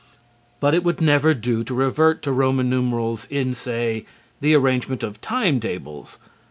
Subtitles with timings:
[0.59, 4.07] But it would never do to revert to Roman numerals in, say,
[4.39, 6.17] the arrangement of time tables.